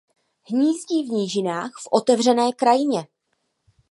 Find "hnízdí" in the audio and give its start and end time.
0.43-1.03